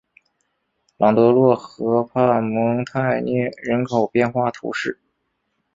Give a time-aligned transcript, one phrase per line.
[0.97, 4.99] 朗德洛河畔蒙泰涅人口变化图示